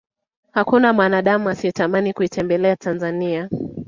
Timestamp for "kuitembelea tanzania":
2.13-3.49